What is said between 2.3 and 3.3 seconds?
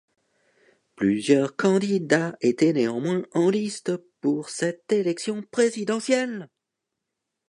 étaient néanmoins